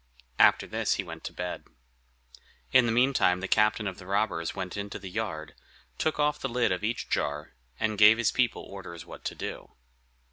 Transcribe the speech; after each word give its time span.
After 0.39 0.65
this 0.65 0.95
he 0.95 1.03
went 1.03 1.23
to 1.25 1.31
bed. 1.31 1.63
In 2.71 2.87
the 2.87 2.91
meantime 2.91 3.39
the 3.39 3.47
captain 3.47 3.85
of 3.85 3.99
the 3.99 4.07
robbers 4.07 4.55
went 4.55 4.75
into 4.75 4.97
the 4.97 5.11
yard, 5.11 5.53
took 5.99 6.19
off 6.19 6.39
the 6.39 6.49
lid 6.49 6.71
of 6.71 6.83
each 6.83 7.07
jar, 7.07 7.53
and 7.79 7.99
gave 7.99 8.17
his 8.17 8.31
people 8.31 8.63
orders 8.63 9.05
what 9.05 9.23
to 9.25 9.35
do. 9.35 9.73